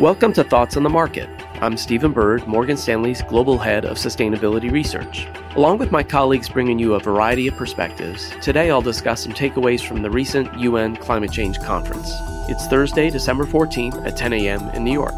Welcome 0.00 0.32
to 0.34 0.44
Thoughts 0.44 0.76
on 0.76 0.84
the 0.84 0.88
Market. 0.88 1.28
I'm 1.60 1.76
Stephen 1.76 2.12
Byrd, 2.12 2.46
Morgan 2.46 2.76
Stanley's 2.76 3.20
Global 3.22 3.58
Head 3.58 3.84
of 3.84 3.96
Sustainability 3.96 4.70
Research. 4.70 5.26
Along 5.56 5.76
with 5.76 5.90
my 5.90 6.04
colleagues 6.04 6.48
bringing 6.48 6.78
you 6.78 6.94
a 6.94 7.00
variety 7.00 7.48
of 7.48 7.56
perspectives, 7.56 8.30
today 8.40 8.70
I'll 8.70 8.80
discuss 8.80 9.24
some 9.24 9.32
takeaways 9.32 9.84
from 9.84 10.02
the 10.02 10.08
recent 10.08 10.56
UN 10.56 10.94
Climate 10.94 11.32
Change 11.32 11.58
Conference. 11.62 12.12
It's 12.48 12.68
Thursday, 12.68 13.10
December 13.10 13.44
14th 13.44 14.06
at 14.06 14.16
10 14.16 14.34
a.m. 14.34 14.68
in 14.68 14.84
New 14.84 14.92
York. 14.92 15.14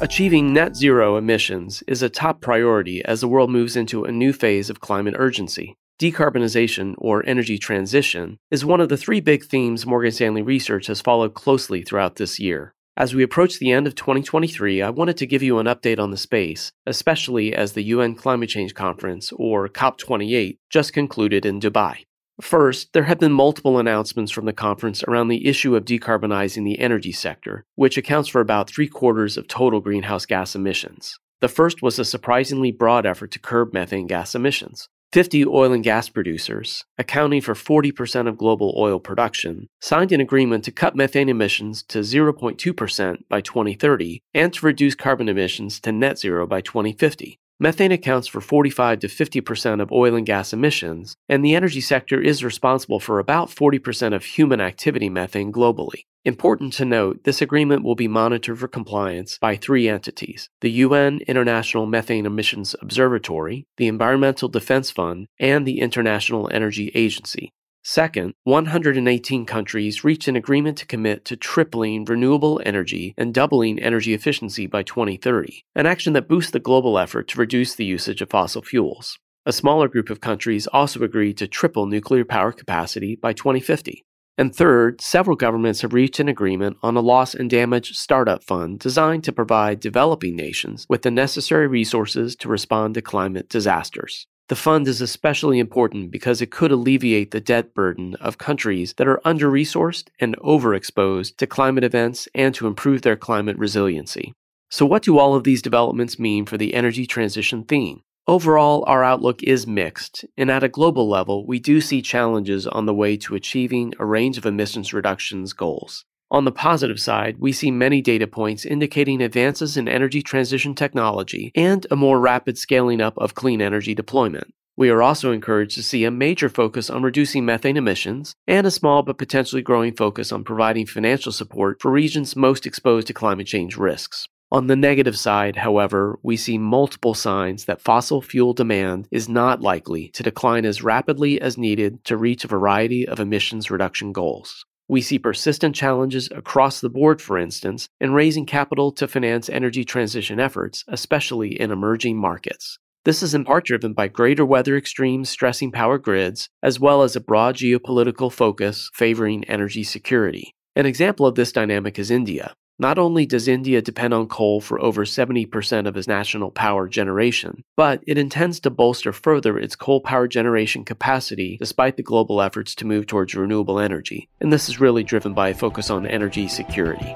Achieving 0.00 0.52
net 0.52 0.76
zero 0.76 1.16
emissions 1.16 1.82
is 1.88 2.00
a 2.00 2.08
top 2.08 2.40
priority 2.40 3.04
as 3.06 3.20
the 3.20 3.28
world 3.28 3.50
moves 3.50 3.74
into 3.74 4.04
a 4.04 4.12
new 4.12 4.32
phase 4.32 4.70
of 4.70 4.78
climate 4.78 5.16
urgency. 5.18 5.74
Decarbonization, 5.98 6.94
or 6.96 7.26
energy 7.26 7.58
transition, 7.58 8.38
is 8.52 8.64
one 8.64 8.80
of 8.80 8.88
the 8.88 8.96
three 8.96 9.18
big 9.18 9.44
themes 9.44 9.84
Morgan 9.84 10.12
Stanley 10.12 10.42
Research 10.42 10.86
has 10.86 11.00
followed 11.00 11.34
closely 11.34 11.82
throughout 11.82 12.14
this 12.14 12.38
year. 12.38 12.72
As 12.98 13.14
we 13.14 13.22
approach 13.22 13.60
the 13.60 13.70
end 13.70 13.86
of 13.86 13.94
2023, 13.94 14.82
I 14.82 14.90
wanted 14.90 15.16
to 15.18 15.26
give 15.26 15.40
you 15.40 15.60
an 15.60 15.66
update 15.66 16.00
on 16.00 16.10
the 16.10 16.16
space, 16.16 16.72
especially 16.84 17.54
as 17.54 17.72
the 17.72 17.84
UN 17.84 18.16
Climate 18.16 18.48
Change 18.48 18.74
Conference, 18.74 19.30
or 19.36 19.68
COP28, 19.68 20.58
just 20.68 20.92
concluded 20.92 21.46
in 21.46 21.60
Dubai. 21.60 22.06
First, 22.40 22.92
there 22.94 23.04
have 23.04 23.20
been 23.20 23.30
multiple 23.30 23.78
announcements 23.78 24.32
from 24.32 24.46
the 24.46 24.52
conference 24.52 25.04
around 25.04 25.28
the 25.28 25.46
issue 25.46 25.76
of 25.76 25.84
decarbonizing 25.84 26.64
the 26.64 26.80
energy 26.80 27.12
sector, 27.12 27.64
which 27.76 27.96
accounts 27.96 28.28
for 28.28 28.40
about 28.40 28.68
three 28.68 28.88
quarters 28.88 29.36
of 29.36 29.46
total 29.46 29.80
greenhouse 29.80 30.26
gas 30.26 30.56
emissions. 30.56 31.20
The 31.40 31.46
first 31.46 31.80
was 31.80 32.00
a 32.00 32.04
surprisingly 32.04 32.72
broad 32.72 33.06
effort 33.06 33.30
to 33.30 33.38
curb 33.38 33.72
methane 33.72 34.08
gas 34.08 34.34
emissions. 34.34 34.88
50 35.12 35.46
oil 35.46 35.72
and 35.72 35.82
gas 35.82 36.10
producers, 36.10 36.84
accounting 36.98 37.40
for 37.40 37.54
40% 37.54 38.28
of 38.28 38.36
global 38.36 38.74
oil 38.76 39.00
production, 39.00 39.68
signed 39.80 40.12
an 40.12 40.20
agreement 40.20 40.64
to 40.64 40.70
cut 40.70 40.94
methane 40.94 41.30
emissions 41.30 41.82
to 41.84 42.00
0.2% 42.00 43.18
by 43.28 43.40
2030 43.40 44.22
and 44.34 44.52
to 44.52 44.66
reduce 44.66 44.94
carbon 44.94 45.28
emissions 45.30 45.80
to 45.80 45.92
net 45.92 46.18
zero 46.18 46.46
by 46.46 46.60
2050. 46.60 47.38
Methane 47.60 47.90
accounts 47.90 48.28
for 48.28 48.40
45 48.40 49.00
to 49.00 49.08
50% 49.08 49.82
of 49.82 49.90
oil 49.90 50.14
and 50.14 50.24
gas 50.24 50.52
emissions, 50.52 51.16
and 51.28 51.44
the 51.44 51.56
energy 51.56 51.80
sector 51.80 52.20
is 52.20 52.44
responsible 52.44 53.00
for 53.00 53.18
about 53.18 53.48
40% 53.48 54.14
of 54.14 54.24
human 54.24 54.60
activity 54.60 55.08
methane 55.08 55.52
globally. 55.52 56.04
Important 56.24 56.72
to 56.74 56.84
note, 56.84 57.24
this 57.24 57.42
agreement 57.42 57.82
will 57.82 57.96
be 57.96 58.06
monitored 58.06 58.60
for 58.60 58.68
compliance 58.68 59.38
by 59.40 59.56
three 59.56 59.88
entities 59.88 60.48
the 60.60 60.70
UN 60.70 61.18
International 61.26 61.86
Methane 61.86 62.26
Emissions 62.26 62.76
Observatory, 62.80 63.66
the 63.76 63.88
Environmental 63.88 64.48
Defense 64.48 64.92
Fund, 64.92 65.26
and 65.40 65.66
the 65.66 65.80
International 65.80 66.48
Energy 66.52 66.92
Agency. 66.94 67.52
Second, 67.82 68.34
118 68.44 69.46
countries 69.46 70.04
reached 70.04 70.28
an 70.28 70.36
agreement 70.36 70.76
to 70.78 70.86
commit 70.86 71.24
to 71.24 71.36
tripling 71.36 72.04
renewable 72.04 72.60
energy 72.66 73.14
and 73.16 73.32
doubling 73.32 73.78
energy 73.78 74.12
efficiency 74.12 74.66
by 74.66 74.82
2030, 74.82 75.64
an 75.74 75.86
action 75.86 76.12
that 76.12 76.28
boosts 76.28 76.50
the 76.50 76.58
global 76.58 76.98
effort 76.98 77.28
to 77.28 77.38
reduce 77.38 77.74
the 77.74 77.84
usage 77.84 78.20
of 78.20 78.30
fossil 78.30 78.62
fuels. 78.62 79.18
A 79.46 79.52
smaller 79.52 79.88
group 79.88 80.10
of 80.10 80.20
countries 80.20 80.66
also 80.66 81.02
agreed 81.02 81.38
to 81.38 81.48
triple 81.48 81.86
nuclear 81.86 82.24
power 82.24 82.52
capacity 82.52 83.16
by 83.16 83.32
2050. 83.32 84.04
And 84.36 84.54
third, 84.54 85.00
several 85.00 85.36
governments 85.36 85.80
have 85.80 85.94
reached 85.94 86.20
an 86.20 86.28
agreement 86.28 86.76
on 86.82 86.96
a 86.96 87.00
loss 87.00 87.34
and 87.34 87.48
damage 87.48 87.96
startup 87.96 88.44
fund 88.44 88.78
designed 88.78 89.24
to 89.24 89.32
provide 89.32 89.80
developing 89.80 90.36
nations 90.36 90.86
with 90.88 91.02
the 91.02 91.10
necessary 91.10 91.66
resources 91.66 92.36
to 92.36 92.48
respond 92.48 92.94
to 92.94 93.02
climate 93.02 93.48
disasters. 93.48 94.26
The 94.48 94.56
fund 94.56 94.88
is 94.88 95.02
especially 95.02 95.58
important 95.58 96.10
because 96.10 96.40
it 96.40 96.50
could 96.50 96.72
alleviate 96.72 97.32
the 97.32 97.40
debt 97.40 97.74
burden 97.74 98.14
of 98.14 98.38
countries 98.38 98.94
that 98.94 99.06
are 99.06 99.20
under 99.22 99.50
resourced 99.50 100.08
and 100.18 100.38
overexposed 100.38 101.36
to 101.36 101.46
climate 101.46 101.84
events 101.84 102.28
and 102.34 102.54
to 102.54 102.66
improve 102.66 103.02
their 103.02 103.16
climate 103.16 103.58
resiliency. 103.58 104.32
So, 104.70 104.86
what 104.86 105.02
do 105.02 105.18
all 105.18 105.34
of 105.34 105.44
these 105.44 105.60
developments 105.60 106.18
mean 106.18 106.46
for 106.46 106.56
the 106.56 106.72
energy 106.72 107.06
transition 107.06 107.64
theme? 107.64 108.00
Overall, 108.26 108.84
our 108.86 109.04
outlook 109.04 109.42
is 109.42 109.66
mixed, 109.66 110.24
and 110.36 110.50
at 110.50 110.64
a 110.64 110.68
global 110.68 111.08
level, 111.08 111.46
we 111.46 111.58
do 111.58 111.80
see 111.80 112.00
challenges 112.00 112.66
on 112.66 112.86
the 112.86 112.94
way 112.94 113.16
to 113.18 113.34
achieving 113.34 113.94
a 113.98 114.06
range 114.06 114.38
of 114.38 114.46
emissions 114.46 114.94
reductions 114.94 115.52
goals. 115.52 116.06
On 116.30 116.44
the 116.44 116.52
positive 116.52 117.00
side, 117.00 117.36
we 117.38 117.52
see 117.52 117.70
many 117.70 118.02
data 118.02 118.26
points 118.26 118.66
indicating 118.66 119.22
advances 119.22 119.78
in 119.78 119.88
energy 119.88 120.20
transition 120.20 120.74
technology 120.74 121.50
and 121.54 121.86
a 121.90 121.96
more 121.96 122.20
rapid 122.20 122.58
scaling 122.58 123.00
up 123.00 123.16
of 123.16 123.34
clean 123.34 123.62
energy 123.62 123.94
deployment. 123.94 124.52
We 124.76 124.90
are 124.90 125.02
also 125.02 125.32
encouraged 125.32 125.74
to 125.76 125.82
see 125.82 126.04
a 126.04 126.10
major 126.10 126.50
focus 126.50 126.90
on 126.90 127.02
reducing 127.02 127.46
methane 127.46 127.78
emissions 127.78 128.34
and 128.46 128.66
a 128.66 128.70
small 128.70 129.02
but 129.02 129.16
potentially 129.16 129.62
growing 129.62 129.96
focus 129.96 130.30
on 130.30 130.44
providing 130.44 130.84
financial 130.84 131.32
support 131.32 131.80
for 131.80 131.90
regions 131.90 132.36
most 132.36 132.66
exposed 132.66 133.06
to 133.06 133.14
climate 133.14 133.46
change 133.46 133.78
risks. 133.78 134.28
On 134.52 134.66
the 134.66 134.76
negative 134.76 135.18
side, 135.18 135.56
however, 135.56 136.18
we 136.22 136.36
see 136.36 136.58
multiple 136.58 137.14
signs 137.14 137.64
that 137.64 137.80
fossil 137.80 138.22
fuel 138.22 138.52
demand 138.52 139.08
is 139.10 139.28
not 139.28 139.62
likely 139.62 140.08
to 140.10 140.22
decline 140.22 140.64
as 140.64 140.82
rapidly 140.82 141.40
as 141.40 141.58
needed 141.58 142.04
to 142.04 142.16
reach 142.16 142.44
a 142.44 142.48
variety 142.48 143.08
of 143.08 143.18
emissions 143.18 143.70
reduction 143.70 144.12
goals. 144.12 144.64
We 144.90 145.02
see 145.02 145.18
persistent 145.18 145.74
challenges 145.74 146.30
across 146.34 146.80
the 146.80 146.88
board, 146.88 147.20
for 147.20 147.36
instance, 147.36 147.90
in 148.00 148.14
raising 148.14 148.46
capital 148.46 148.90
to 148.92 149.06
finance 149.06 149.50
energy 149.50 149.84
transition 149.84 150.40
efforts, 150.40 150.82
especially 150.88 151.60
in 151.60 151.70
emerging 151.70 152.16
markets. 152.16 152.78
This 153.04 153.22
is 153.22 153.34
in 153.34 153.44
part 153.44 153.66
driven 153.66 153.92
by 153.92 154.08
greater 154.08 154.46
weather 154.46 154.78
extremes 154.78 155.28
stressing 155.28 155.72
power 155.72 155.98
grids, 155.98 156.48
as 156.62 156.80
well 156.80 157.02
as 157.02 157.14
a 157.14 157.20
broad 157.20 157.56
geopolitical 157.56 158.32
focus 158.32 158.90
favoring 158.94 159.44
energy 159.44 159.84
security. 159.84 160.54
An 160.74 160.86
example 160.86 161.26
of 161.26 161.34
this 161.34 161.52
dynamic 161.52 161.98
is 161.98 162.10
India, 162.10 162.54
not 162.78 162.98
only 162.98 163.26
does 163.26 163.48
India 163.48 163.82
depend 163.82 164.14
on 164.14 164.28
coal 164.28 164.60
for 164.60 164.80
over 164.80 165.04
70% 165.04 165.86
of 165.86 165.96
its 165.96 166.06
national 166.06 166.50
power 166.50 166.88
generation, 166.88 167.64
but 167.76 168.02
it 168.06 168.18
intends 168.18 168.60
to 168.60 168.70
bolster 168.70 169.12
further 169.12 169.58
its 169.58 169.74
coal 169.74 170.00
power 170.00 170.28
generation 170.28 170.84
capacity 170.84 171.56
despite 171.58 171.96
the 171.96 172.02
global 172.02 172.40
efforts 172.40 172.74
to 172.76 172.86
move 172.86 173.06
towards 173.06 173.34
renewable 173.34 173.80
energy. 173.80 174.28
And 174.40 174.52
this 174.52 174.68
is 174.68 174.80
really 174.80 175.02
driven 175.02 175.34
by 175.34 175.48
a 175.48 175.54
focus 175.54 175.90
on 175.90 176.06
energy 176.06 176.46
security. 176.46 177.14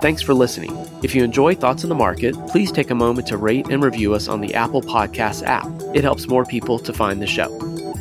Thanks 0.00 0.22
for 0.22 0.34
listening. 0.34 0.76
If 1.02 1.14
you 1.14 1.22
enjoy 1.22 1.54
Thoughts 1.54 1.84
on 1.84 1.88
the 1.88 1.94
Market, 1.94 2.34
please 2.48 2.72
take 2.72 2.90
a 2.90 2.94
moment 2.94 3.28
to 3.28 3.36
rate 3.36 3.68
and 3.68 3.82
review 3.82 4.14
us 4.14 4.28
on 4.28 4.40
the 4.40 4.54
Apple 4.54 4.82
Podcasts 4.82 5.46
app. 5.46 5.66
It 5.94 6.02
helps 6.02 6.26
more 6.26 6.44
people 6.44 6.78
to 6.80 6.92
find 6.92 7.22
the 7.22 7.26
show. 7.26 7.71